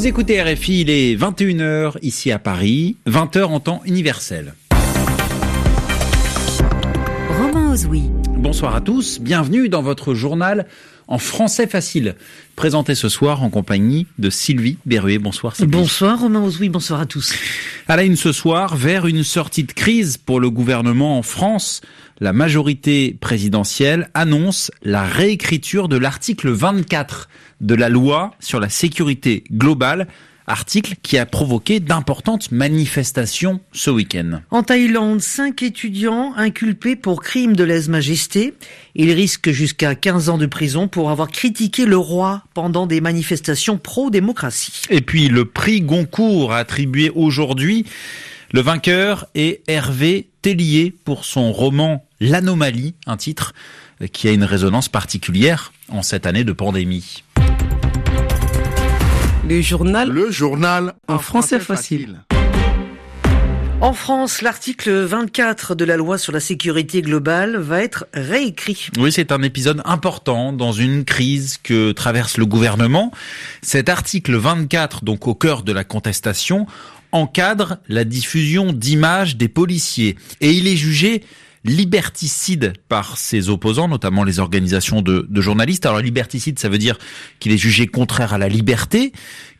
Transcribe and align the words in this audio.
Vous 0.00 0.06
écoutez 0.06 0.40
RFI, 0.40 0.80
il 0.80 0.88
est 0.88 1.14
21h 1.14 1.98
ici 2.00 2.32
à 2.32 2.38
Paris, 2.38 2.96
20h 3.06 3.42
en 3.42 3.60
temps 3.60 3.82
universel. 3.84 4.54
Romain 7.28 7.70
Ozoui. 7.74 8.04
Bonsoir 8.30 8.74
à 8.74 8.80
tous, 8.80 9.20
bienvenue 9.20 9.68
dans 9.68 9.82
votre 9.82 10.14
journal 10.14 10.64
en 11.10 11.18
français 11.18 11.66
facile, 11.66 12.14
présenté 12.54 12.94
ce 12.94 13.08
soir 13.08 13.42
en 13.42 13.50
compagnie 13.50 14.06
de 14.18 14.30
Sylvie 14.30 14.78
Berruet. 14.86 15.18
Bonsoir 15.18 15.56
Sylvie. 15.56 15.70
Bonsoir 15.70 16.20
Romain 16.20 16.40
Ozoui, 16.40 16.68
bonsoir 16.68 17.00
à 17.00 17.06
tous. 17.06 17.34
À 17.88 17.96
la 17.96 18.04
une 18.04 18.16
ce 18.16 18.30
soir, 18.30 18.76
vers 18.76 19.06
une 19.06 19.24
sortie 19.24 19.64
de 19.64 19.72
crise 19.72 20.16
pour 20.16 20.38
le 20.38 20.50
gouvernement 20.50 21.18
en 21.18 21.22
France, 21.22 21.80
la 22.20 22.32
majorité 22.32 23.16
présidentielle 23.20 24.08
annonce 24.14 24.70
la 24.82 25.02
réécriture 25.02 25.88
de 25.88 25.96
l'article 25.96 26.50
24 26.50 27.28
de 27.60 27.74
la 27.74 27.88
loi 27.88 28.30
sur 28.38 28.60
la 28.60 28.68
sécurité 28.68 29.42
globale 29.50 30.06
article 30.50 30.94
qui 31.02 31.16
a 31.16 31.26
provoqué 31.26 31.80
d'importantes 31.80 32.50
manifestations 32.50 33.60
ce 33.72 33.90
week-end. 33.90 34.40
En 34.50 34.62
Thaïlande, 34.62 35.20
cinq 35.20 35.62
étudiants 35.62 36.34
inculpés 36.36 36.96
pour 36.96 37.22
crime 37.22 37.54
de 37.54 37.64
lèse-majesté. 37.64 38.54
Ils 38.94 39.12
risquent 39.12 39.50
jusqu'à 39.50 39.94
15 39.94 40.28
ans 40.28 40.38
de 40.38 40.46
prison 40.46 40.88
pour 40.88 41.10
avoir 41.10 41.28
critiqué 41.28 41.86
le 41.86 41.96
roi 41.96 42.42
pendant 42.54 42.86
des 42.86 43.00
manifestations 43.00 43.78
pro-démocratie. 43.78 44.82
Et 44.90 45.00
puis 45.00 45.28
le 45.28 45.44
prix 45.44 45.80
Goncourt 45.80 46.52
attribué 46.52 47.10
aujourd'hui, 47.14 47.86
le 48.52 48.60
vainqueur 48.60 49.26
est 49.34 49.62
Hervé 49.68 50.28
Tellier 50.42 50.92
pour 51.04 51.24
son 51.24 51.52
roman 51.52 52.04
L'anomalie, 52.20 52.94
un 53.06 53.16
titre 53.16 53.54
qui 54.12 54.28
a 54.28 54.32
une 54.32 54.44
résonance 54.44 54.88
particulière 54.88 55.72
en 55.88 56.02
cette 56.02 56.26
année 56.26 56.44
de 56.44 56.52
pandémie. 56.52 57.22
Le 59.50 59.62
journal. 59.62 60.08
Le 60.08 60.30
journal 60.30 60.94
en, 61.08 61.18
français, 61.18 61.58
facile. 61.58 62.20
En 63.80 63.92
France, 63.92 64.42
l'article 64.42 64.92
24 64.92 65.74
de 65.74 65.84
la 65.84 65.96
loi 65.96 66.18
sur 66.18 66.32
la 66.32 66.38
sécurité 66.38 67.02
globale 67.02 67.56
va 67.56 67.82
être 67.82 68.06
réécrit. 68.14 68.90
Oui, 68.96 69.10
c'est 69.10 69.32
un 69.32 69.42
épisode 69.42 69.82
important 69.84 70.52
dans 70.52 70.70
une 70.70 71.04
crise 71.04 71.58
que 71.60 71.90
traverse 71.90 72.38
le 72.38 72.46
gouvernement. 72.46 73.10
Cet 73.60 73.88
article 73.88 74.36
24, 74.36 75.02
donc 75.02 75.26
au 75.26 75.34
cœur 75.34 75.64
de 75.64 75.72
la 75.72 75.82
contestation, 75.82 76.68
encadre 77.10 77.78
la 77.88 78.04
diffusion 78.04 78.72
d'images 78.72 79.36
des 79.36 79.48
policiers 79.48 80.14
et 80.40 80.52
il 80.52 80.68
est 80.68 80.76
jugé 80.76 81.24
liberticide 81.64 82.72
par 82.88 83.18
ses 83.18 83.48
opposants, 83.48 83.88
notamment 83.88 84.24
les 84.24 84.38
organisations 84.38 85.02
de, 85.02 85.26
de 85.28 85.40
journalistes. 85.40 85.86
Alors 85.86 86.00
liberticide, 86.00 86.58
ça 86.58 86.68
veut 86.68 86.78
dire 86.78 86.98
qu'il 87.38 87.52
est 87.52 87.58
jugé 87.58 87.86
contraire 87.86 88.32
à 88.32 88.38
la 88.38 88.48
liberté, 88.48 89.12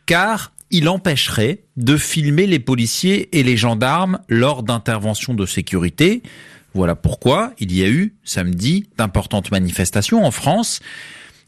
car 0.05 0.51
il 0.71 0.87
empêcherait 0.87 1.63
de 1.77 1.97
filmer 1.97 2.47
les 2.47 2.59
policiers 2.59 3.37
et 3.37 3.43
les 3.43 3.57
gendarmes 3.57 4.19
lors 4.29 4.63
d'interventions 4.63 5.33
de 5.33 5.45
sécurité. 5.45 6.23
Voilà 6.73 6.95
pourquoi 6.95 7.53
il 7.59 7.75
y 7.75 7.83
a 7.83 7.89
eu 7.89 8.15
samedi 8.23 8.87
d'importantes 8.97 9.51
manifestations 9.51 10.23
en 10.23 10.31
France. 10.31 10.79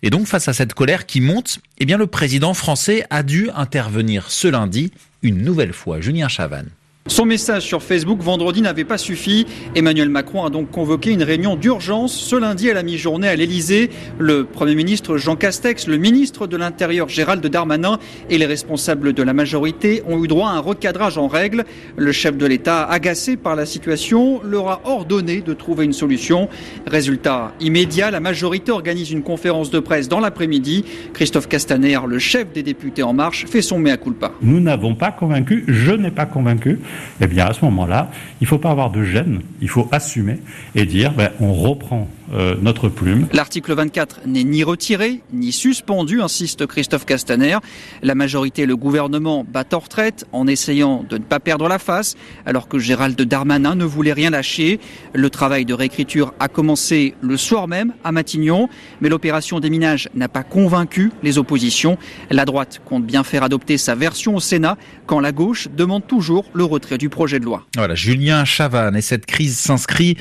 Et 0.01 0.09
donc 0.09 0.27
face 0.27 0.49
à 0.49 0.53
cette 0.53 0.73
colère 0.73 1.05
qui 1.05 1.21
monte, 1.21 1.59
eh 1.79 1.85
bien 1.85 1.97
le 1.97 2.07
président 2.07 2.53
français 2.53 3.05
a 3.09 3.23
dû 3.23 3.49
intervenir 3.55 4.29
ce 4.29 4.49
lundi 4.49 4.91
une 5.21 5.41
nouvelle 5.41 5.71
fois. 5.71 6.01
Julien 6.01 6.27
Chavannes. 6.27 6.69
Son 7.07 7.25
message 7.25 7.63
sur 7.63 7.83
Facebook 7.83 8.21
vendredi 8.21 8.61
n'avait 8.61 8.85
pas 8.85 8.97
suffi. 8.97 9.45
Emmanuel 9.75 10.07
Macron 10.07 10.45
a 10.45 10.49
donc 10.49 10.71
convoqué 10.71 11.11
une 11.11 11.21
réunion 11.21 11.57
d'urgence 11.57 12.13
ce 12.13 12.37
lundi 12.37 12.71
à 12.71 12.73
la 12.73 12.81
mi-journée 12.81 13.27
à 13.27 13.35
l'Elysée. 13.35 13.89
Le 14.19 14.45
Premier 14.45 14.73
ministre 14.73 15.17
Jean 15.17 15.35
Castex, 15.35 15.87
le 15.87 15.97
ministre 15.97 16.47
de 16.47 16.55
l'Intérieur 16.55 17.09
Gérald 17.09 17.45
Darmanin 17.45 17.99
et 18.29 18.37
les 18.37 18.45
responsables 18.45 19.11
de 19.11 19.21
la 19.21 19.33
majorité 19.33 20.01
ont 20.07 20.23
eu 20.23 20.27
droit 20.27 20.49
à 20.49 20.53
un 20.53 20.59
recadrage 20.59 21.17
en 21.17 21.27
règle. 21.27 21.65
Le 21.97 22.13
chef 22.13 22.37
de 22.37 22.45
l'État, 22.45 22.85
agacé 22.85 23.35
par 23.35 23.57
la 23.57 23.65
situation, 23.65 24.41
leur 24.41 24.69
a 24.69 24.81
ordonné 24.85 25.41
de 25.41 25.53
trouver 25.53 25.83
une 25.83 25.93
solution. 25.93 26.47
Résultat 26.87 27.53
immédiat, 27.59 28.11
la 28.11 28.21
majorité 28.21 28.71
organise 28.71 29.11
une 29.11 29.23
conférence 29.23 29.71
de 29.71 29.79
presse 29.79 30.07
dans 30.07 30.21
l'après-midi. 30.21 30.85
Christophe 31.13 31.49
Castaner, 31.49 31.99
le 32.07 32.17
chef 32.17 32.53
des 32.53 32.63
députés 32.63 33.03
En 33.03 33.13
Marche, 33.13 33.45
fait 33.45 33.61
son 33.61 33.77
mea 33.77 33.97
culpa. 33.97 34.31
Nous 34.41 34.61
n'avons 34.61 34.95
pas 34.95 35.11
convaincu, 35.11 35.65
je 35.67 35.91
n'ai 35.91 36.09
pas 36.09 36.25
convaincu 36.25 36.79
eh 37.21 37.27
bien 37.27 37.45
à 37.45 37.53
ce 37.53 37.63
moment-là, 37.65 38.09
il 38.41 38.45
ne 38.45 38.47
faut 38.47 38.57
pas 38.57 38.71
avoir 38.71 38.89
de 38.89 39.03
gêne, 39.03 39.41
il 39.61 39.69
faut 39.69 39.87
assumer 39.91 40.39
et 40.75 40.85
dire 40.85 41.11
ben, 41.13 41.29
on 41.39 41.53
reprend 41.53 42.07
euh, 42.33 42.55
notre 42.61 42.89
plume. 42.89 43.27
L'article 43.31 43.73
24 43.73 44.21
n'est 44.25 44.43
ni 44.43 44.63
retiré 44.63 45.21
ni 45.31 45.51
suspendu, 45.51 46.21
insiste 46.21 46.65
Christophe 46.65 47.05
Castaner. 47.05 47.57
La 48.01 48.15
majorité 48.15 48.63
et 48.63 48.65
le 48.65 48.75
gouvernement 48.75 49.45
battent 49.47 49.73
en 49.73 49.79
retraite 49.79 50.25
en 50.31 50.47
essayant 50.47 51.05
de 51.07 51.17
ne 51.17 51.23
pas 51.23 51.39
perdre 51.39 51.67
la 51.67 51.79
face, 51.79 52.15
alors 52.45 52.67
que 52.67 52.79
Gérald 52.79 53.19
Darmanin 53.21 53.75
ne 53.75 53.85
voulait 53.85 54.13
rien 54.13 54.29
lâcher. 54.29 54.79
Le 55.13 55.29
travail 55.29 55.65
de 55.65 55.73
réécriture 55.73 56.33
a 56.39 56.47
commencé 56.47 57.13
le 57.21 57.37
soir 57.37 57.67
même 57.67 57.93
à 58.03 58.11
Matignon, 58.11 58.69
mais 59.01 59.09
l'opération 59.09 59.59
des 59.59 59.69
minages 59.69 60.09
n'a 60.15 60.27
pas 60.27 60.43
convaincu 60.43 61.11
les 61.21 61.37
oppositions. 61.37 61.97
La 62.31 62.45
droite 62.45 62.81
compte 62.85 63.05
bien 63.05 63.23
faire 63.23 63.43
adopter 63.43 63.77
sa 63.77 63.95
version 63.95 64.35
au 64.35 64.39
Sénat, 64.39 64.77
quand 65.05 65.19
la 65.19 65.31
gauche 65.31 65.67
demande 65.75 66.07
toujours 66.07 66.45
le 66.53 66.63
retrait 66.63 66.97
du 66.97 67.09
projet 67.09 67.39
de 67.39 67.45
loi. 67.45 67.65
Voilà, 67.75 67.95
Julien 67.95 68.45
Chavannes. 68.45 68.95
Et 68.95 69.01
cette 69.01 69.25
crise 69.25 69.57
s'inscrit 69.57 70.17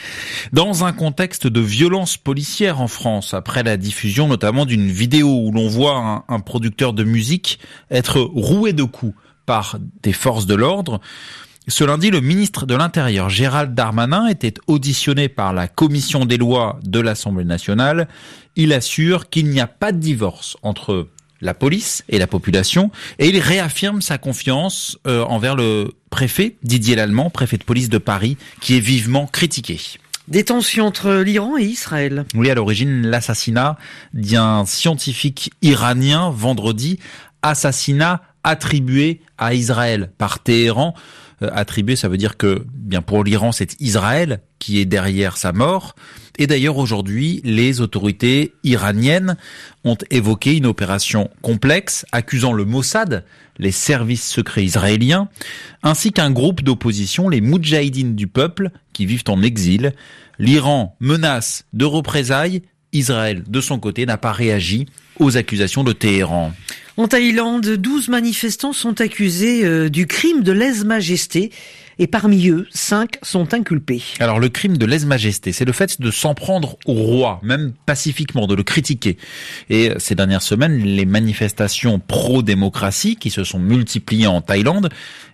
dans 0.53 0.85
un 0.85 0.93
contexte 0.93 1.47
de 1.47 1.61
violence 1.61 2.02
policière 2.17 2.81
en 2.81 2.89
France, 2.89 3.35
après 3.35 3.63
la 3.63 3.77
diffusion 3.77 4.29
notamment 4.29 4.67
d'une 4.67 4.91
vidéo 4.91 5.29
où 5.29 5.53
l'on 5.53 5.69
voit 5.69 6.25
un, 6.29 6.41
producteur 6.41 6.93
de 6.93 7.05
musique 7.05 7.59
être 7.91 8.21
roué 8.21 8.73
de 8.73 8.85
coups 8.85 9.15
par 9.47 9.79
des 10.03 10.13
forces 10.13 10.47
de 10.47 10.55
l'ordre. 10.55 11.01
Ce 11.69 11.85
lundi, 11.85 12.11
le 12.11 12.21
ministre 12.21 12.67
de 12.67 12.75
l'Intérieur, 12.75 13.31
Gérald 13.31 13.75
Darmanin, 13.75 14.27
était 14.27 14.55
auditionné 14.67 15.29
par 15.29 15.53
la 15.53 15.69
commission 15.69 16.25
des 16.25 16.37
lois 16.37 16.81
de 16.83 16.99
l'Assemblée 16.99 17.45
nationale. 17.45 18.09
Il 18.57 18.73
assure 18.73 19.31
qu'il 19.31 19.49
n'y 19.49 19.61
a 19.61 19.69
pas 19.69 19.93
de 19.93 19.99
divorce 19.99 20.57
entre 20.63 21.09
la 21.41 21.55
police 21.55 22.05
et 22.09 22.19
la 22.19 22.27
population, 22.27 22.91
et 23.19 23.29
il 23.29 23.39
réaffirme 23.39 24.01
sa 24.01 24.17
confiance 24.17 24.99
euh, 25.07 25.25
envers 25.25 25.57
le 25.57 25.93
préfet 26.11 26.57
Didier 26.63 26.95
Lallemand, 26.95 27.31
préfet 27.31 27.59
de 27.59 27.65
police 27.65 27.89
de 27.89 27.99
Paris, 27.99 28.37
qui 28.61 28.77
est 28.77 28.81
vivement 28.81 29.27
critiqué. 29.27 29.79
Des 30.29 30.45
tensions 30.45 30.87
entre 30.87 31.15
l'Iran 31.15 31.59
et 31.59 31.65
Israël. 31.65 32.25
Oui, 32.35 32.49
à 32.51 32.55
l'origine, 32.55 33.07
l'assassinat 33.07 33.77
d'un 34.15 34.65
scientifique 34.65 35.53
iranien 35.63 36.31
vendredi, 36.31 36.99
assassinat 37.43 38.23
attribué 38.45 39.21
à 39.39 39.55
Israël 39.55 40.11
par 40.19 40.41
Téhéran. 40.41 40.95
Euh, 41.43 41.51
attribué, 41.53 41.97
ça 41.97 42.09
veut 42.09 42.17
dire 42.17 42.37
que, 42.37 42.65
bien 42.73 43.03
pour 43.03 43.25
l'Iran, 43.25 43.53
c'est 43.53 43.81
Israël 43.81 44.41
qui 44.59 44.81
est 44.81 44.85
derrière 44.85 45.37
sa 45.37 45.53
mort. 45.53 45.95
Et 46.39 46.47
d'ailleurs, 46.47 46.79
aujourd'hui, 46.79 47.41
les 47.45 47.81
autorités 47.81 48.55
iraniennes 48.65 49.37
ont 49.85 49.99
évoqué 50.11 50.57
une 50.57 50.67
opération 50.67 51.29
complexe 51.43 52.07
accusant 52.11 52.53
le 52.53 52.65
Mossad, 52.65 53.25
les 53.59 53.71
services 53.71 54.29
secrets 54.29 54.65
israéliens, 54.65 55.29
ainsi 55.83 56.13
qu'un 56.13 56.31
groupe 56.31 56.63
d'opposition, 56.63 57.29
les 57.29 57.41
Moudjahidines 57.41 58.15
du 58.15 58.27
peuple, 58.27 58.71
qui 58.93 59.05
vivent 59.05 59.25
en 59.29 59.43
exil. 59.43 59.93
L'Iran 60.39 60.97
menace 61.01 61.67
de 61.73 61.85
représailles. 61.85 62.63
Israël, 62.93 63.43
de 63.47 63.61
son 63.61 63.79
côté, 63.79 64.07
n'a 64.07 64.19
pas 64.19 64.33
réagi 64.33 64.87
aux 65.19 65.37
accusations 65.37 65.85
de 65.85 65.93
Téhéran. 65.93 66.53
En 66.97 67.09
Thaïlande, 67.09 67.67
12 67.67 68.09
manifestants 68.09 68.75
sont 68.75 69.01
accusés 69.01 69.65
euh, 69.65 69.89
du 69.89 70.07
crime 70.07 70.43
de 70.43 70.53
lèse-majesté 70.53 71.51
et 71.99 72.07
parmi 72.07 72.49
eux, 72.49 72.67
5 72.71 73.17
sont 73.23 73.55
inculpés. 73.55 74.03
Alors 74.19 74.41
le 74.41 74.49
crime 74.49 74.77
de 74.77 74.85
lèse-majesté, 74.85 75.53
c'est 75.53 75.65
le 75.65 75.73
fait 75.73 76.01
de 76.01 76.11
s'en 76.11 76.35
prendre 76.35 76.77
au 76.85 76.95
roi, 76.95 77.41
même 77.43 77.73
pacifiquement, 77.87 78.47
de 78.47 78.55
le 78.55 78.63
critiquer. 78.63 79.17
Et 79.71 79.91
ces 79.99 80.15
dernières 80.15 80.43
semaines, 80.43 80.79
les 80.79 81.07
manifestations 81.07 81.99
pro-démocratie 81.99 83.17
qui 83.17 83.31
se 83.31 83.45
sont 83.45 83.59
multipliées 83.59 84.27
en 84.27 84.41
Thaïlande 84.41 84.91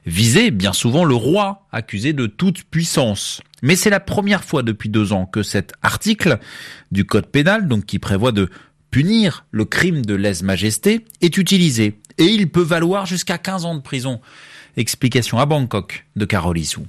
visaient 0.07 0.51
bien 0.51 0.73
souvent 0.73 1.05
le 1.05 1.15
roi, 1.15 1.67
accusé 1.73 2.13
de 2.13 2.27
toute 2.27 2.65
puissance. 2.65 3.41
Mais 3.63 3.77
c'est 3.77 3.91
la 3.91 4.01
première 4.01 4.45
fois 4.45 4.63
depuis 4.63 4.89
deux 4.89 5.13
ans 5.13 5.27
que 5.27 5.43
cet 5.43 5.73
article 5.83 6.39
du 6.93 7.05
code 7.05 7.27
pénal, 7.27 7.69
donc 7.69 7.87
qui 7.87 7.99
prévoit 7.99 8.33
de 8.33 8.49
punir 8.91 9.47
le 9.51 9.65
crime 9.65 10.05
de 10.05 10.15
lèse-majesté 10.15 11.05
est 11.21 11.37
utilisé 11.37 12.01
et 12.19 12.25
il 12.25 12.51
peut 12.51 12.63
valoir 12.63 13.07
jusqu'à 13.07 13.39
15 13.39 13.65
ans 13.65 13.75
de 13.75 13.83
prison. 13.83 14.21
Explication 14.77 15.39
à 15.39 15.47
Bangkok 15.47 16.07
de 16.17 16.25
Carole 16.25 16.59
Issou. 16.59 16.87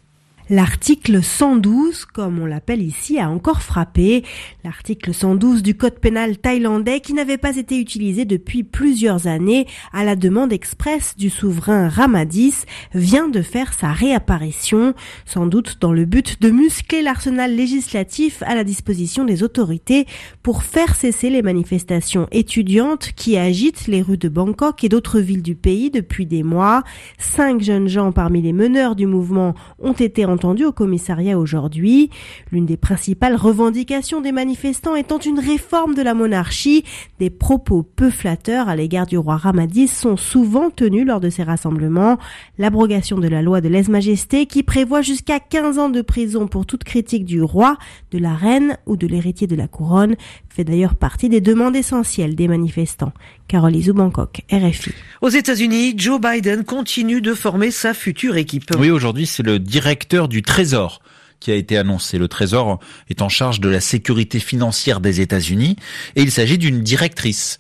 L'article 0.52 1.22
112, 1.22 2.06
comme 2.06 2.40
on 2.40 2.48
l'appelle 2.48 2.82
ici, 2.82 3.20
a 3.20 3.30
encore 3.30 3.62
frappé. 3.62 4.24
L'article 4.64 5.14
112 5.14 5.62
du 5.62 5.76
code 5.76 6.00
pénal 6.00 6.40
thaïlandais 6.40 7.02
qui 7.02 7.14
n'avait 7.14 7.38
pas 7.38 7.56
été 7.58 7.78
utilisé 7.80 8.26
depuis 8.26 8.64
plusieurs 8.64 9.28
années 9.28 9.68
à 9.94 10.04
la 10.04 10.16
demande 10.16 10.52
expresse 10.52 11.16
du 11.16 11.30
souverain 11.30 11.88
Ramadis 11.88 12.66
vient 12.96 13.28
de 13.28 13.44
faire 13.44 13.74
sa 13.74 13.92
réapparition, 13.92 14.96
sans 15.24 15.46
doute 15.46 15.78
dans 15.82 15.94
le 15.94 16.06
but 16.06 16.42
de 16.42 16.50
muscler 16.50 17.04
l'arsenal 17.04 17.56
législatif 17.56 18.42
à 18.42 18.56
la 18.56 18.64
disposition 18.64 19.26
des 19.26 19.44
autorités 19.44 20.08
pour 20.42 20.64
faire 20.64 20.96
cesser 20.96 21.30
les 21.30 21.44
manifestations 21.44 22.28
étudiantes 22.32 23.12
qui 23.16 23.38
agitent 23.38 23.86
les 23.86 24.02
rues 24.02 24.18
de 24.18 24.30
Bangkok 24.30 24.84
et 24.84 24.90
d'autres 24.90 25.20
villes 25.20 25.44
du 25.44 25.54
pays 25.54 25.92
depuis 25.92 26.26
des 26.26 26.42
mois. 26.42 26.82
Cinq 27.20 27.62
jeunes 27.62 27.88
gens 27.88 28.12
parmi 28.12 28.42
les 28.42 28.54
meneurs 28.54 28.96
du 28.96 29.06
mouvement 29.06 29.54
ont 29.78 29.94
été 29.94 30.26
entendu 30.40 30.64
au 30.64 30.72
commissariat 30.72 31.38
aujourd'hui. 31.38 32.10
L'une 32.50 32.66
des 32.66 32.78
principales 32.78 33.36
revendications 33.36 34.22
des 34.22 34.32
manifestants 34.32 34.96
étant 34.96 35.20
une 35.20 35.38
réforme 35.38 35.96
de 35.96 36.02
la 36.02 36.14
monarchie, 36.14 36.86
des 37.20 37.30
propos 37.30 37.84
peu 37.84 38.10
flatteurs 38.10 38.70
à 38.70 38.78
l'égard 38.78 39.06
du 39.06 39.18
roi 39.18 39.36
Ramadis 39.36 39.90
sont 39.90 40.16
souvent 40.16 40.70
tenus 40.70 41.06
lors 41.06 41.20
de 41.20 41.30
ces 41.30 41.44
rassemblements. 41.44 42.18
L'abrogation 42.58 43.18
de 43.18 43.28
la 43.28 43.42
loi 43.42 43.60
de 43.60 43.68
lèse-majesté 43.68 44.46
qui 44.46 44.64
prévoit 44.64 45.02
jusqu'à 45.02 45.42
15 45.42 45.78
ans 45.78 45.90
de 45.90 46.02
prison 46.02 46.48
pour 46.48 46.66
toute 46.66 46.86
critique 46.86 47.26
du 47.26 47.44
roi, 47.44 47.78
de 48.12 48.18
la 48.18 48.34
reine 48.34 48.78
ou 48.86 48.96
de 48.96 49.08
l'héritier 49.08 49.46
de 49.46 49.58
la 49.58 49.68
couronne 49.68 50.16
fait 50.48 50.64
d'ailleurs 50.64 50.96
partie 50.96 51.28
des 51.28 51.42
demandes 51.42 51.76
essentielles 51.76 52.36
des 52.36 52.48
manifestants. 52.48 53.12
Carole 53.50 53.76
Izou, 53.76 53.96
Bangkok, 53.96 54.44
RFI. 54.52 54.92
Aux 55.22 55.30
États-Unis, 55.30 55.96
Joe 55.98 56.22
Biden 56.22 56.64
continue 56.64 57.20
de 57.20 57.34
former 57.34 57.72
sa 57.72 57.96
future 57.96 58.38
équipe. 58.38 58.70
Oui, 58.78 58.92
aujourd'hui, 58.92 59.26
c'est 59.26 59.42
le 59.42 59.58
directeur 59.58 60.28
du 60.28 60.44
Trésor 60.44 61.02
qui 61.40 61.52
a 61.52 61.56
été 61.56 61.76
annoncé. 61.76 62.20
Le 62.20 62.28
Trésor 62.28 62.80
est 63.10 63.24
en 63.24 63.30
charge 63.30 63.60
de 63.60 63.68
la 63.68 63.80
sécurité 63.80 64.40
financière 64.40 65.00
des 65.00 65.20
États-Unis 65.20 65.78
et 66.16 66.22
il 66.22 66.30
s'agit 66.30 66.60
d'une 66.60 66.82
directrice 66.82 67.58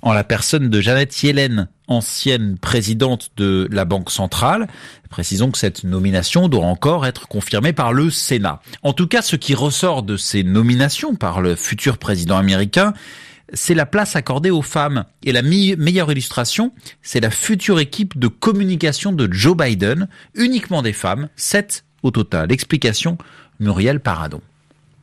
en 0.00 0.14
la 0.14 0.24
personne 0.24 0.70
de 0.70 0.80
Janet 0.80 1.22
Yellen, 1.22 1.68
ancienne 1.86 2.56
présidente 2.58 3.30
de 3.36 3.68
la 3.70 3.84
Banque 3.84 4.10
centrale. 4.10 4.68
Précisons 5.10 5.50
que 5.50 5.58
cette 5.58 5.84
nomination 5.84 6.48
doit 6.48 6.64
encore 6.64 7.04
être 7.04 7.28
confirmée 7.28 7.74
par 7.74 7.92
le 7.92 8.10
Sénat. 8.10 8.62
En 8.82 8.94
tout 8.94 9.06
cas, 9.06 9.20
ce 9.20 9.36
qui 9.36 9.54
ressort 9.54 10.02
de 10.02 10.16
ces 10.16 10.44
nominations 10.44 11.14
par 11.14 11.42
le 11.42 11.56
futur 11.56 11.98
président 11.98 12.38
américain, 12.38 12.94
c'est 13.52 13.74
la 13.74 13.86
place 13.86 14.16
accordée 14.16 14.50
aux 14.50 14.62
femmes. 14.62 15.04
Et 15.22 15.32
la 15.32 15.42
meilleure 15.42 16.10
illustration, 16.10 16.72
c'est 17.02 17.20
la 17.20 17.30
future 17.30 17.80
équipe 17.80 18.18
de 18.18 18.28
communication 18.28 19.12
de 19.12 19.32
Joe 19.32 19.56
Biden, 19.56 20.08
uniquement 20.34 20.82
des 20.82 20.92
femmes, 20.92 21.28
sept 21.36 21.84
au 22.02 22.10
total. 22.10 22.52
Explication, 22.52 23.18
Muriel 23.60 24.00
Paradon. 24.00 24.40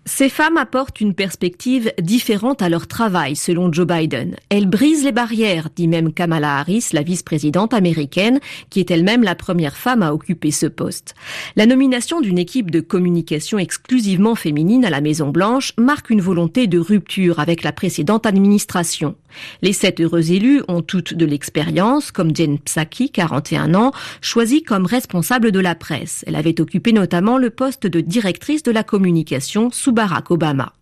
Ces 0.05 0.27
femmes 0.27 0.57
apportent 0.57 0.99
une 0.99 1.13
perspective 1.13 1.93
différente 1.97 2.61
à 2.61 2.67
leur 2.67 2.87
travail, 2.87 3.37
selon 3.37 3.71
Joe 3.71 3.87
Biden. 3.87 4.35
Elles 4.49 4.67
brisent 4.67 5.05
les 5.05 5.13
barrières, 5.13 5.69
dit 5.73 5.87
même 5.87 6.11
Kamala 6.11 6.57
Harris, 6.57 6.89
la 6.91 7.03
vice-présidente 7.03 7.73
américaine, 7.73 8.41
qui 8.69 8.81
est 8.81 8.91
elle-même 8.91 9.23
la 9.23 9.35
première 9.35 9.77
femme 9.77 10.03
à 10.03 10.13
occuper 10.13 10.51
ce 10.51 10.65
poste. 10.65 11.15
La 11.55 11.65
nomination 11.65 12.19
d'une 12.19 12.37
équipe 12.37 12.69
de 12.69 12.81
communication 12.81 13.57
exclusivement 13.57 14.35
féminine 14.35 14.83
à 14.83 14.89
la 14.89 14.99
Maison-Blanche 14.99 15.71
marque 15.77 16.09
une 16.09 16.21
volonté 16.21 16.67
de 16.67 16.79
rupture 16.79 17.39
avec 17.39 17.63
la 17.63 17.71
précédente 17.71 18.25
administration. 18.25 19.15
Les 19.61 19.73
sept 19.73 19.99
heureux 19.99 20.31
élus 20.31 20.61
ont 20.67 20.81
toutes 20.81 21.13
de 21.13 21.25
l'expérience, 21.25 22.11
comme 22.11 22.35
Jen 22.35 22.59
Psaki, 22.59 23.09
41 23.09 23.75
ans, 23.75 23.91
choisie 24.21 24.63
comme 24.63 24.85
responsable 24.85 25.51
de 25.51 25.59
la 25.59 25.75
presse. 25.75 26.23
Elle 26.27 26.35
avait 26.35 26.61
occupé 26.61 26.93
notamment 26.93 27.37
le 27.37 27.49
poste 27.49 27.87
de 27.87 28.01
directrice 28.01 28.63
de 28.63 28.71
la 28.71 28.83
communication 28.83 29.71
sous 29.71 29.91
Barack 29.91 30.31
Obama. 30.31 30.73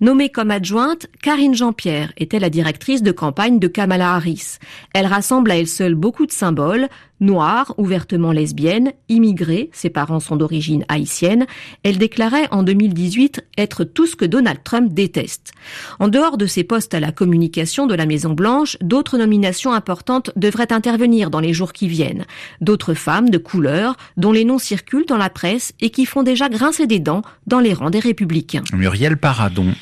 Nommée 0.00 0.30
comme 0.30 0.50
adjointe, 0.50 1.06
Karine 1.22 1.54
Jean-Pierre 1.54 2.12
était 2.16 2.38
la 2.38 2.50
directrice 2.50 3.02
de 3.02 3.12
campagne 3.12 3.58
de 3.58 3.68
Kamala 3.68 4.14
Harris. 4.14 4.58
Elle 4.94 5.06
rassemble 5.06 5.50
à 5.50 5.56
elle 5.56 5.68
seule 5.68 5.94
beaucoup 5.94 6.26
de 6.26 6.32
symboles, 6.32 6.88
Noire, 7.20 7.74
ouvertement 7.78 8.30
lesbienne, 8.30 8.92
immigrée, 9.08 9.70
ses 9.72 9.90
parents 9.90 10.20
sont 10.20 10.36
d'origine 10.36 10.84
haïtienne, 10.88 11.46
elle 11.82 11.98
déclarait 11.98 12.46
en 12.52 12.62
2018 12.62 13.44
être 13.56 13.82
tout 13.82 14.06
ce 14.06 14.14
que 14.14 14.24
Donald 14.24 14.60
Trump 14.62 14.92
déteste. 14.92 15.52
En 15.98 16.06
dehors 16.06 16.36
de 16.38 16.46
ses 16.46 16.62
postes 16.62 16.94
à 16.94 17.00
la 17.00 17.10
communication 17.10 17.88
de 17.88 17.94
la 17.94 18.06
Maison 18.06 18.34
Blanche, 18.34 18.76
d'autres 18.80 19.18
nominations 19.18 19.72
importantes 19.72 20.30
devraient 20.36 20.72
intervenir 20.72 21.30
dans 21.30 21.40
les 21.40 21.52
jours 21.52 21.72
qui 21.72 21.88
viennent. 21.88 22.24
D'autres 22.60 22.94
femmes 22.94 23.30
de 23.30 23.38
couleur 23.38 23.96
dont 24.16 24.30
les 24.30 24.44
noms 24.44 24.58
circulent 24.58 25.06
dans 25.06 25.16
la 25.16 25.30
presse 25.30 25.72
et 25.80 25.90
qui 25.90 26.06
font 26.06 26.22
déjà 26.22 26.48
grincer 26.48 26.86
des 26.86 27.00
dents 27.00 27.22
dans 27.48 27.58
les 27.58 27.74
rangs 27.74 27.90
des 27.90 27.98
républicains. 27.98 28.62
Muriel 28.72 29.16
Paradon. 29.16 29.74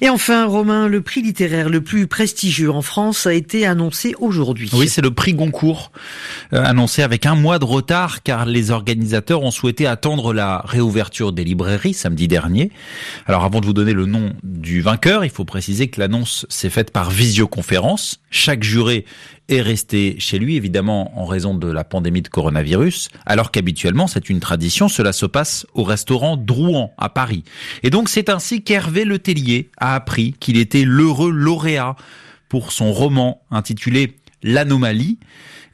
Et 0.00 0.08
enfin, 0.08 0.44
Romain, 0.46 0.86
le 0.86 1.00
prix 1.00 1.22
littéraire 1.22 1.68
le 1.68 1.80
plus 1.80 2.06
prestigieux 2.06 2.70
en 2.70 2.82
France 2.82 3.26
a 3.26 3.34
été 3.34 3.66
annoncé 3.66 4.14
aujourd'hui. 4.20 4.70
Oui, 4.74 4.88
c'est 4.88 5.02
le 5.02 5.10
prix 5.10 5.34
Goncourt. 5.34 5.90
Euh, 6.52 6.62
annoncé 6.62 6.83
avec 6.98 7.24
un 7.24 7.34
mois 7.34 7.58
de 7.58 7.64
retard 7.64 8.22
car 8.22 8.44
les 8.44 8.70
organisateurs 8.70 9.42
ont 9.42 9.50
souhaité 9.50 9.86
attendre 9.86 10.34
la 10.34 10.62
réouverture 10.66 11.32
des 11.32 11.42
librairies 11.42 11.94
samedi 11.94 12.28
dernier. 12.28 12.70
Alors 13.26 13.44
avant 13.44 13.60
de 13.60 13.66
vous 13.66 13.72
donner 13.72 13.94
le 13.94 14.04
nom 14.04 14.34
du 14.42 14.82
vainqueur, 14.82 15.24
il 15.24 15.30
faut 15.30 15.46
préciser 15.46 15.88
que 15.88 15.98
l'annonce 15.98 16.44
s'est 16.50 16.68
faite 16.68 16.90
par 16.90 17.10
visioconférence. 17.10 18.20
Chaque 18.30 18.62
juré 18.62 19.06
est 19.48 19.62
resté 19.62 20.16
chez 20.18 20.38
lui, 20.38 20.56
évidemment 20.56 21.18
en 21.18 21.24
raison 21.24 21.54
de 21.54 21.70
la 21.70 21.84
pandémie 21.84 22.22
de 22.22 22.28
coronavirus, 22.28 23.08
alors 23.24 23.50
qu'habituellement 23.50 24.06
c'est 24.06 24.28
une 24.28 24.40
tradition, 24.40 24.88
cela 24.88 25.12
se 25.12 25.26
passe 25.26 25.66
au 25.72 25.84
restaurant 25.84 26.36
Drouan 26.36 26.92
à 26.98 27.08
Paris. 27.08 27.44
Et 27.82 27.88
donc 27.88 28.10
c'est 28.10 28.28
ainsi 28.28 28.62
qu'Hervé 28.62 29.06
Letellier 29.06 29.70
a 29.78 29.94
appris 29.94 30.34
qu'il 30.38 30.58
était 30.58 30.84
l'heureux 30.84 31.30
lauréat 31.30 31.96
pour 32.50 32.72
son 32.72 32.92
roman 32.92 33.40
intitulé 33.50 34.16
L'anomalie 34.44 35.18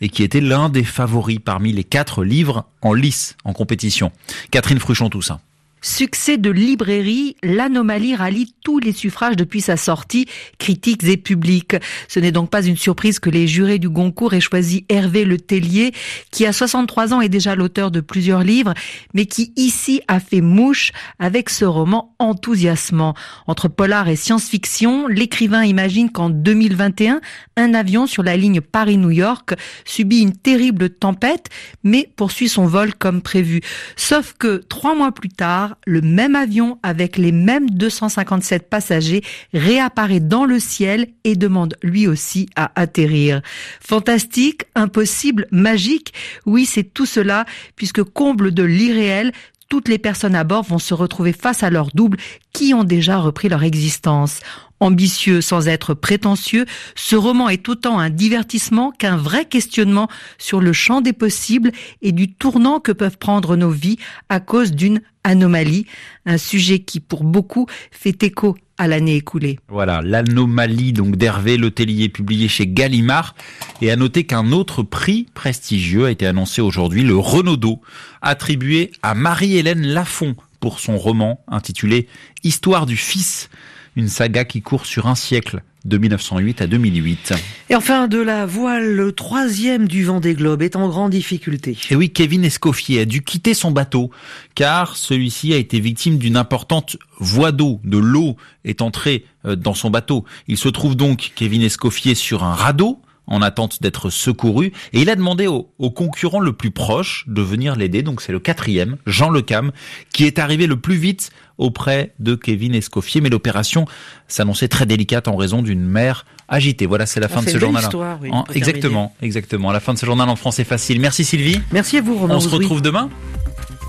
et 0.00 0.08
qui 0.08 0.22
était 0.22 0.40
l'un 0.40 0.70
des 0.70 0.84
favoris 0.84 1.40
parmi 1.44 1.72
les 1.72 1.84
quatre 1.84 2.25
livres 2.25 2.67
en 2.81 2.94
lice 2.94 3.37
en 3.44 3.52
compétition. 3.52 4.12
Catherine 4.50 4.78
Fruchon-Toussaint. 4.78 5.40
Succès 5.82 6.37
de 6.37 6.50
librairie, 6.50 7.37
l'anomalie 7.43 8.15
rallie 8.15 8.55
tous 8.62 8.79
les 8.79 8.93
suffrages 8.93 9.37
depuis 9.37 9.62
sa 9.62 9.77
sortie, 9.79 10.27
critiques 10.59 11.05
et 11.05 11.17
publics. 11.17 11.77
Ce 12.06 12.21
n'est 12.21 12.32
donc 12.32 12.50
pas 12.50 12.62
une 12.62 12.77
surprise 12.77 13.19
que 13.19 13.31
les 13.31 13.47
jurés 13.47 13.79
du 13.79 13.88
Goncourt 13.88 14.35
aient 14.35 14.41
choisi 14.41 14.85
Hervé 14.91 15.25
Le 15.25 15.38
Tellier, 15.38 15.93
qui 16.31 16.44
a 16.44 16.53
63 16.53 17.15
ans 17.15 17.21
et 17.23 17.31
déjà 17.31 17.55
l'auteur 17.55 17.91
de 17.91 18.00
plusieurs 18.00 18.43
livres, 18.43 18.75
mais 19.15 19.25
qui 19.25 19.53
ici 19.56 20.03
a 20.06 20.21
fait 20.21 20.43
mouche 20.43 20.93
avec 21.19 21.49
ce 21.49 21.65
roman 21.65 22.15
enthousiasmant. 22.19 23.15
Entre 23.47 23.69
polar 23.69 24.09
et 24.09 24.17
science-fiction, 24.17 25.06
l'écrivain 25.06 25.65
imagine 25.65 26.11
qu'en 26.11 26.29
2021, 26.29 27.21
un 27.56 27.75
avion 27.75 28.06
sur 28.06 28.23
la 28.23 28.37
ligne 28.37 28.61
Paris-New 28.61 29.11
York 29.11 29.55
subit 29.85 30.21
une 30.21 30.37
terrible 30.37 30.91
tempête, 30.91 31.47
mais 31.85 32.11
poursuit 32.17 32.49
son 32.49 32.67
vol 32.67 32.94
comme 32.94 33.23
prévu. 33.23 33.61
Sauf 33.97 34.35
que 34.38 34.59
trois 34.69 34.94
mois 34.94 35.12
plus 35.12 35.31
tard, 35.31 35.69
le 35.87 36.00
même 36.00 36.37
avion 36.37 36.78
avec 36.82 37.17
les 37.17 37.32
mêmes 37.32 37.69
257 37.70 38.69
passagers 38.69 39.22
réapparaît 39.52 40.20
dans 40.20 40.44
le 40.44 40.58
ciel 40.58 41.09
et 41.25 41.37
demande 41.37 41.76
lui 41.83 42.06
aussi 42.06 42.49
à 42.56 42.73
atterrir. 42.75 43.42
Fantastique, 43.80 44.64
impossible, 44.75 45.47
magique, 45.50 46.12
oui 46.47 46.66
c'est 46.66 46.85
tout 46.85 47.06
cela, 47.06 47.45
puisque 47.76 48.02
comble 48.02 48.52
de 48.52 48.62
l'irréel, 48.62 49.33
toutes 49.71 49.89
les 49.89 49.99
personnes 49.99 50.35
à 50.35 50.45
bord 50.45 50.65
vont 50.65 50.79
se 50.79 50.93
retrouver 50.93 51.33
face 51.33 51.62
à 51.62 51.71
leurs 51.71 51.91
doubles 51.95 52.19
qui 52.53 52.75
ont 52.75 52.85
déjà 52.85 53.19
repris 53.19 53.49
leur 53.49 53.62
existence. 53.62 54.41
Ambitieux 54.81 55.41
sans 55.41 55.69
être 55.69 55.95
prétentieux, 55.95 56.67
ce 56.97 57.15
roman 57.15 57.49
est 57.49 57.69
autant 57.69 57.99
un 57.99 58.11
divertissement 58.11 58.91
qu'un 58.91 59.17
vrai 59.17 59.45
questionnement 59.45 60.09
sur 60.39 60.61
le 60.61 60.73
champ 60.73 61.00
des 61.00 61.12
possibles 61.12 61.71
et 62.03 62.12
du 62.12 62.35
tournant 62.35 62.81
que 62.81 62.93
peuvent 62.93 63.19
prendre 63.19 63.57
nos 63.57 63.71
vies 63.71 63.99
à 64.29 64.41
cause 64.41 64.73
d'une 64.73 65.00
anomalie, 65.23 65.87
un 66.27 66.39
sujet 66.39 66.81
qui 66.81 66.99
pour 66.99 67.25
beaucoup 67.25 67.67
fait 67.93 68.23
écho 68.23 68.57
l'année 68.87 69.16
écoulée. 69.16 69.58
Voilà, 69.68 70.02
l'anomalie 70.02 70.92
donc 70.92 71.16
d'Hervé 71.16 71.56
Letellier 71.56 72.08
publié 72.08 72.49
chez 72.49 72.66
Gallimard 72.66 73.34
et 73.80 73.90
à 73.90 73.96
noter 73.96 74.25
qu'un 74.25 74.52
autre 74.52 74.82
prix 74.82 75.26
prestigieux 75.34 76.06
a 76.06 76.10
été 76.10 76.26
annoncé 76.26 76.60
aujourd'hui, 76.60 77.02
le 77.02 77.16
Renaudot, 77.16 77.80
attribué 78.22 78.92
à 79.02 79.14
Marie-Hélène 79.14 79.87
Lafont 79.87 80.37
pour 80.60 80.80
son 80.80 80.99
roman 80.99 81.42
intitulé 81.49 82.08
Histoire 82.42 82.87
du 82.87 82.96
fils 82.96 83.50
une 83.96 84.08
saga 84.08 84.44
qui 84.44 84.62
court 84.62 84.87
sur 84.87 85.06
un 85.06 85.14
siècle 85.14 85.62
de 85.84 85.99
1908 85.99 86.62
à 86.62 86.66
2008. 86.66 87.34
Et 87.70 87.75
enfin, 87.75 88.08
de 88.08 88.18
la 88.18 88.46
voile, 88.46 88.94
le 88.94 89.12
troisième 89.12 89.88
du 89.88 90.04
Vendée 90.04 90.34
Globe 90.34 90.62
est 90.62 90.76
en 90.76 90.88
grande 90.88 91.10
difficulté. 91.10 91.76
Et 91.90 91.96
oui, 91.96 92.10
Kevin 92.10 92.44
Escoffier 92.44 93.00
a 93.00 93.04
dû 93.04 93.22
quitter 93.22 93.54
son 93.54 93.70
bateau, 93.70 94.10
car 94.54 94.96
celui-ci 94.96 95.54
a 95.54 95.56
été 95.56 95.80
victime 95.80 96.18
d'une 96.18 96.37
importante 96.37 96.96
voie 97.18 97.52
d'eau. 97.52 97.80
De 97.84 97.99
l'eau 97.99 98.37
est 98.64 98.82
entrée 98.82 99.25
euh, 99.46 99.56
dans 99.56 99.75
son 99.75 99.90
bateau. 99.90 100.25
Il 100.49 100.58
se 100.58 100.68
trouve 100.68 100.96
donc, 100.96 101.32
Kevin 101.34 101.62
Escoffier, 101.62 102.14
sur 102.14 102.44
un 102.44 102.54
radeau, 102.54 103.00
en 103.30 103.40
attente 103.42 103.80
d'être 103.80 104.10
secouru. 104.10 104.72
Et 104.92 105.00
il 105.00 105.08
a 105.08 105.16
demandé 105.16 105.46
au, 105.46 105.70
au 105.78 105.90
concurrent 105.90 106.40
le 106.40 106.52
plus 106.52 106.70
proche 106.70 107.25
de 107.28 107.40
venir 107.40 107.76
l'aider. 107.76 108.02
Donc 108.02 108.20
c'est 108.20 108.32
le 108.32 108.40
quatrième, 108.40 108.96
Jean 109.06 109.30
Lecam, 109.30 109.72
qui 110.12 110.25
est 110.25 110.38
arrivé 110.38 110.66
le 110.66 110.76
plus 110.78 110.96
vite 110.96 111.30
auprès 111.56 112.12
de 112.18 112.34
Kevin 112.34 112.75
Escoffier. 112.75 113.20
Mais 113.20 113.28
l'opération 113.30 113.87
s'annonçait 114.28 114.68
très 114.68 114.84
délicate 114.87 115.28
en 115.28 115.37
raison 115.37 115.62
d'une 115.62 115.87
mère 115.87 116.26
agitée. 116.49 116.87
Voilà, 116.87 117.06
c'est 117.06 117.20
la 117.20 117.28
fin 117.28 117.42
de 117.42 117.49
ce 117.49 117.58
journal. 117.58 117.82
Histoire, 117.82 118.18
oui, 118.20 118.30
En- 118.32 118.44
exactement, 118.54 119.14
exactement. 119.22 119.70
La 119.72 119.80
fin 119.80 119.94
de 119.94 119.99
ce 119.99 120.04
journal 120.06 120.28
en 120.28 120.37
français 120.37 120.64
facile. 120.64 121.00
Merci 121.00 121.25
Sylvie. 121.25 121.60
Merci 121.72 121.99
à 121.99 122.02
vous, 122.02 122.16
Romain. 122.18 122.34
On 122.34 122.40
se 122.40 122.49
retrouve 122.49 122.82
demain 122.82 123.08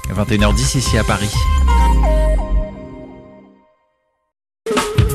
à 0.09 0.23
21h10 0.23 0.77
ici 0.77 0.97
à 0.97 1.03
Paris. 1.03 1.29